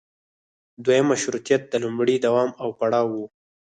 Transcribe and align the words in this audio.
دویم 0.83 1.05
مشروطیت 1.11 1.61
د 1.67 1.73
لومړي 1.83 2.15
دوام 2.25 2.49
او 2.61 2.69
پړاو 2.79 3.07
و. 3.11 3.23